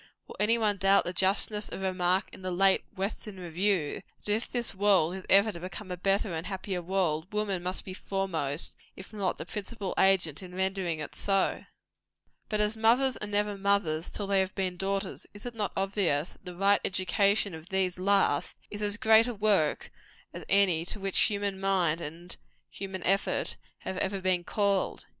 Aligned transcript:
Will 0.27 0.35
any 0.39 0.57
one 0.57 0.77
doubt 0.77 1.03
the 1.03 1.13
justness 1.13 1.69
of 1.69 1.83
a 1.83 1.89
remark 1.89 2.27
in 2.33 2.41
the 2.41 2.49
late 2.49 2.85
"Western 2.95 3.39
Review," 3.39 4.01
that 4.25 4.33
if 4.33 4.51
this 4.51 4.73
world 4.73 5.13
is 5.13 5.27
ever 5.29 5.51
to 5.51 5.59
become 5.59 5.91
a 5.91 5.95
better 5.95 6.33
and 6.33 6.47
a 6.47 6.49
happier 6.49 6.81
world, 6.81 7.31
woman 7.31 7.61
must 7.61 7.85
be 7.85 7.93
foremost, 7.93 8.75
if 8.95 9.13
not 9.13 9.37
the 9.37 9.45
principal 9.45 9.93
agent 9.99 10.41
in 10.41 10.55
rendering 10.55 10.97
it 10.99 11.13
so? 11.13 11.65
But 12.49 12.61
as 12.61 12.75
mothers 12.75 13.15
are 13.17 13.27
never 13.27 13.55
mothers 13.55 14.09
till 14.09 14.25
they 14.25 14.39
have 14.39 14.55
been 14.55 14.75
daughters, 14.75 15.27
is 15.35 15.45
it 15.45 15.53
not 15.53 15.71
obvious 15.77 16.31
that 16.31 16.45
the 16.45 16.55
right 16.55 16.81
education 16.83 17.53
of 17.53 17.69
these 17.69 17.99
last 17.99 18.57
is 18.71 18.81
as 18.81 18.97
great 18.97 19.27
a 19.27 19.35
work 19.35 19.91
as 20.33 20.43
any 20.49 20.83
to 20.85 20.99
which 20.99 21.19
human 21.19 21.59
mind 21.59 22.01
and 22.01 22.37
human 22.71 23.03
effort 23.03 23.55
have 23.81 23.97
ever 23.99 24.19
been 24.19 24.43
called? 24.45 25.05